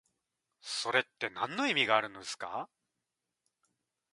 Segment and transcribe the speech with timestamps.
[0.63, 2.67] それってなんの意味があるのですか？